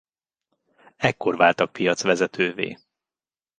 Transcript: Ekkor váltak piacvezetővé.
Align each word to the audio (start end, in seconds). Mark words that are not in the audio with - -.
Ekkor 0.97 1.35
váltak 1.35 1.71
piacvezetővé. 1.71 2.77